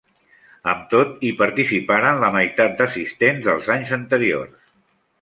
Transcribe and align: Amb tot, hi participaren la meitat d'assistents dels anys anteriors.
Amb 0.71 0.87
tot, 0.93 1.11
hi 1.27 1.31
participaren 1.43 2.19
la 2.25 2.31
meitat 2.39 2.75
d'assistents 2.83 3.47
dels 3.51 3.73
anys 3.79 3.97
anteriors. 4.03 4.61